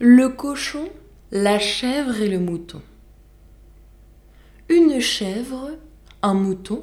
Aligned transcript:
Le 0.00 0.28
cochon, 0.28 0.88
la 1.30 1.60
chèvre 1.60 2.20
et 2.20 2.28
le 2.28 2.40
mouton. 2.40 2.82
Une 4.68 4.98
chèvre, 4.98 5.70
un 6.20 6.34
mouton, 6.34 6.80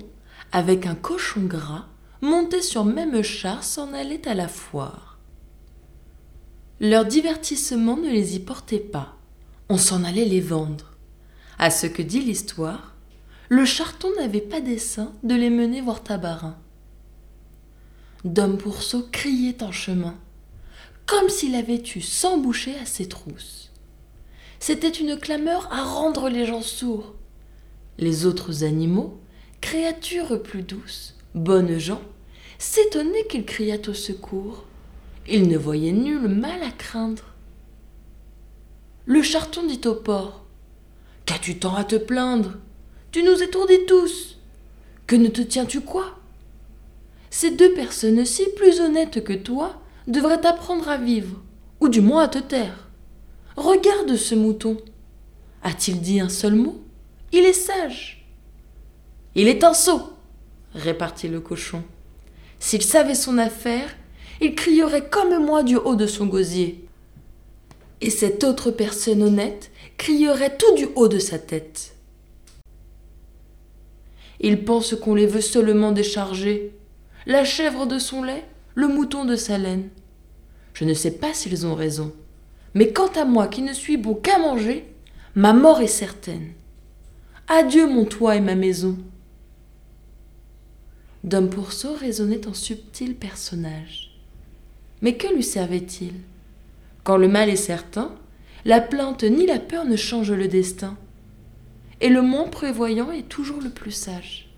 avec 0.54 0.86
un 0.86 0.96
cochon 0.96 1.42
gras, 1.42 1.88
montés 2.21 2.62
sur 2.62 2.86
même 2.86 3.21
char, 3.21 3.66
s'en 3.66 3.94
allaient 3.94 4.26
à 4.29 4.34
la 4.34 4.47
foire. 4.47 5.20
Leur 6.79 7.04
divertissement 7.04 7.97
ne 7.97 8.10
les 8.10 8.38
y 8.38 8.39
portait 8.39 8.79
pas. 8.79 9.18
On 9.68 9.78
s'en 9.78 10.05
allait 10.05 10.23
les 10.23 10.39
vendre. 10.39 10.93
À 11.59 11.70
ce 11.70 11.88
que 11.88 12.02
dit 12.02 12.21
l'histoire, 12.21 12.96
le 13.50 13.66
charton 13.66 14.07
n'avait 14.18 14.39
pas 14.39 14.62
dessein 14.62 15.12
de 15.23 15.36
les 15.36 15.50
mener 15.50 15.82
voir 15.82 16.02
Tabarin. 16.02 16.57
Dom 18.23 18.57
Pourceau 18.57 19.05
criait 19.12 19.62
en 19.64 19.73
chemin 19.73 20.16
comme 21.05 21.29
s'il 21.29 21.55
avait 21.55 21.83
eu 21.95 22.02
cent 22.02 22.38
bouchées 22.38 22.75
à 22.81 22.86
ses 22.86 23.07
trousses. 23.07 23.71
C'était 24.59 24.89
une 24.89 25.18
clameur 25.18 25.68
à 25.71 25.83
rendre 25.83 26.29
les 26.29 26.46
gens 26.46 26.61
sourds. 26.61 27.15
Les 27.97 28.25
autres 28.25 28.64
animaux, 28.64 29.19
créatures 29.59 30.42
plus 30.42 30.61
douces, 30.61 31.15
bonnes 31.33 31.78
gens, 31.78 32.02
s'étonnaient 32.59 33.25
qu'il 33.28 33.45
criât 33.45 33.89
au 33.89 33.94
secours. 33.94 34.66
Ils 35.28 35.47
ne 35.47 35.58
voyaient 35.58 35.92
nul 35.92 36.28
mal 36.28 36.61
à 36.64 36.72
craindre. 36.72 37.25
Le 39.06 39.22
charton 39.22 39.66
dit 39.66 39.81
au 39.86 39.95
porc 39.95 40.44
Qu'as-tu 41.25 41.58
tant 41.58 41.75
à 41.75 41.83
te 41.83 41.95
plaindre? 41.95 42.53
Tu 43.11 43.23
nous 43.23 43.42
étourdis 43.42 43.86
tous. 43.88 44.38
Que 45.08 45.16
ne 45.16 45.28
te 45.28 45.42
tiens-tu 45.42 45.81
quoi? 45.81 46.20
Ces 47.30 47.52
deux 47.52 47.73
personnes-ci, 47.73 48.45
plus 48.56 48.80
honnêtes 48.80 49.23
que 49.23 49.33
toi, 49.33 49.81
devrait 50.08 50.45
apprendre 50.45 50.89
à 50.89 50.97
vivre, 50.97 51.41
ou 51.80 51.89
du 51.89 52.02
moins 52.02 52.23
à 52.23 52.28
te 52.28 52.39
taire. 52.39 52.89
Regarde 53.55 54.16
ce 54.16 54.36
mouton. 54.36 54.78
A-t-il 55.64 56.02
dit 56.02 56.20
un 56.20 56.30
seul 56.30 56.56
mot? 56.56 56.81
Il 57.31 57.45
est 57.45 57.53
sage. 57.53 58.26
Il 59.36 59.48
est 59.48 59.64
un 59.64 59.73
sot, 59.73 60.02
répartit 60.73 61.28
le 61.28 61.39
cochon. 61.39 61.84
S'il 62.59 62.81
savait 62.81 63.16
son 63.16 63.38
affaire, 63.38 63.95
il 64.42 64.56
crierait 64.56 65.08
comme 65.08 65.44
moi 65.44 65.64
du 65.64 65.78
haut 65.78 65.95
de 65.95 66.08
son 66.08 66.26
gosier. 66.26 66.86
Et 68.02 68.09
cette 68.09 68.44
autre 68.44 68.72
personne 68.72 69.22
honnête 69.22 69.72
crierait 69.98 70.58
tout 70.58 70.76
du 70.76 70.88
haut 70.95 71.08
de 71.08 71.20
sa 71.20 71.38
tête. 71.39 71.95
Il 74.39 74.66
pense 74.66 74.95
qu'on 74.95 75.14
les 75.14 75.28
veut 75.28 75.42
seulement 75.42 75.92
décharger. 75.92 76.76
La 77.28 77.45
chèvre 77.45 77.86
de 77.86 78.00
son 78.00 78.23
lait, 78.23 78.44
le 78.75 78.88
mouton 78.88 79.25
de 79.25 79.36
sa 79.36 79.58
laine. 79.58 79.89
Je 80.73 80.86
ne 80.86 80.94
sais 80.94 81.11
pas 81.11 81.33
s'ils 81.33 81.66
ont 81.66 81.75
raison. 81.75 82.14
Mais 82.73 82.94
quant 82.94 83.11
à 83.16 83.25
moi 83.25 83.47
qui 83.47 83.61
ne 83.61 83.73
suis 83.73 83.97
bon 83.97 84.14
qu'à 84.14 84.39
manger, 84.39 84.86
ma 85.36 85.53
mort 85.53 85.81
est 85.81 85.88
certaine. 85.88 86.52
Adieu 87.47 87.88
mon 87.88 88.05
toit 88.05 88.38
et 88.38 88.42
ma 88.42 88.55
maison. 88.55 88.97
Dom 91.23 91.49
Pourceau 91.49 91.94
raisonnait 91.94 92.47
en 92.47 92.53
subtil 92.53 93.16
personnage. 93.16 94.17
Mais 95.02 95.17
que 95.17 95.33
lui 95.33 95.44
servait-il? 95.44 96.14
Quand 97.03 97.17
le 97.17 97.27
mal 97.27 97.49
est 97.49 97.55
certain, 97.55 98.16
la 98.66 98.80
plainte 98.80 99.23
ni 99.23 99.45
la 99.45 99.59
peur 99.59 99.86
ne 99.86 99.95
changent 99.95 100.31
le 100.31 100.47
destin. 100.47 100.97
Et 101.99 102.09
le 102.09 102.22
moins 102.22 102.47
prévoyant 102.47 103.11
est 103.11 103.27
toujours 103.27 103.61
le 103.61 103.69
plus 103.69 103.92
sage. 103.92 104.51